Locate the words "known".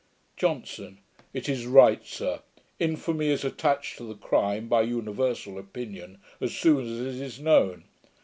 7.39-7.83